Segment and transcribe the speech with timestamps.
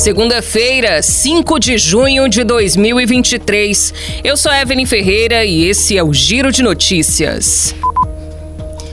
[0.00, 3.92] Segunda-feira, 5 de junho de 2023.
[4.24, 7.74] Eu sou Evelyn Ferreira e esse é o Giro de Notícias.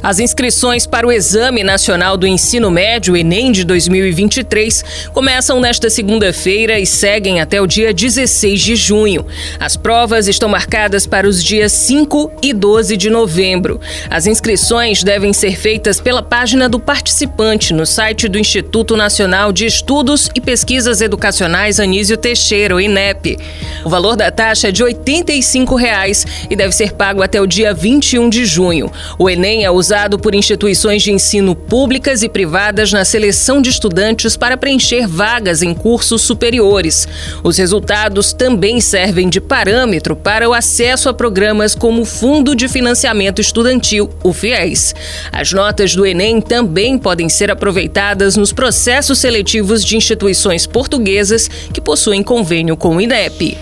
[0.07, 6.79] As inscrições para o Exame Nacional do Ensino Médio, Enem de 2023, começam nesta segunda-feira
[6.79, 9.25] e seguem até o dia 16 de junho.
[9.59, 13.81] As provas estão marcadas para os dias 5 e 12 de novembro.
[14.09, 19.65] As inscrições devem ser feitas pela página do participante no site do Instituto Nacional de
[19.65, 23.37] Estudos e Pesquisas Educacionais Anísio Teixeira, o INEP.
[23.83, 27.73] O valor da taxa é de 85 reais e deve ser pago até o dia
[27.73, 28.89] 21 de junho.
[29.19, 33.71] O Enem é usado usado por instituições de ensino públicas e privadas na seleção de
[33.71, 37.07] estudantes para preencher vagas em cursos superiores.
[37.43, 42.67] Os resultados também servem de parâmetro para o acesso a programas como o Fundo de
[42.67, 44.93] Financiamento Estudantil, o FIES.
[45.31, 51.81] As notas do Enem também podem ser aproveitadas nos processos seletivos de instituições portuguesas que
[51.81, 53.57] possuem convênio com o INEP.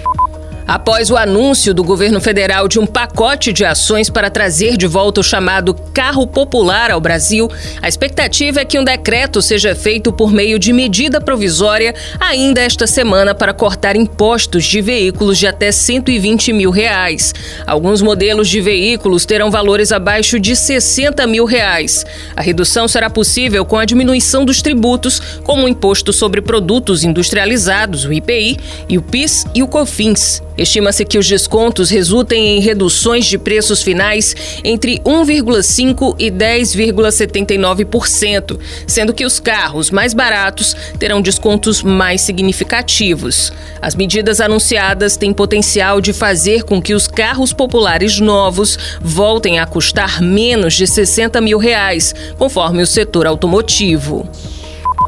[0.68, 5.22] Após o anúncio do governo federal de um pacote de ações para trazer de volta
[5.22, 7.48] o chamado carro popular ao Brasil,
[7.84, 12.88] a expectativa é que um decreto seja feito por meio de medida provisória ainda esta
[12.88, 17.32] semana para cortar impostos de veículos de até 120 mil reais.
[17.68, 22.04] Alguns modelos de veículos terão valores abaixo de 60 mil reais.
[22.36, 28.04] A redução será possível com a diminuição dos tributos, como o Imposto sobre Produtos Industrializados,
[28.04, 28.58] o IPI,
[28.90, 30.42] e o PIS e o COFINS.
[30.58, 39.14] Estima-se que os descontos resultem em reduções de preços finais entre 1,5% e 10,79%, sendo
[39.14, 43.52] que os carros mais baratos terão descontos mais significativos.
[43.82, 49.66] As medidas anunciadas têm potencial de fazer com que os carros populares novos voltem a
[49.66, 54.26] custar menos de 60 mil reais, conforme o setor automotivo.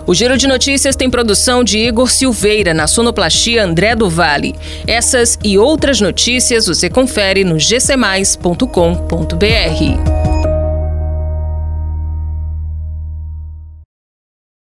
[0.06, 4.54] O Giro de Notícias tem produção de Igor Silveira, na sonoplastia André do Vale.
[4.86, 10.19] Essas e outras notícias você confere no gcmais.com.br.